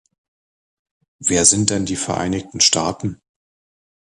Wer 1.19 1.45
sind 1.45 1.69
denn 1.69 1.85
die 1.85 1.95
Vereinigten 1.95 2.59
Staaten? 2.59 3.21